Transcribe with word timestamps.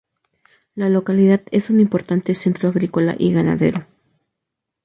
La 0.73 0.89
localidad 0.89 1.41
es 1.51 1.69
un 1.69 1.79
importante 1.79 2.33
centro 2.33 2.69
agrícola 2.69 3.15
y 3.19 3.31
ganadero. 3.33 3.85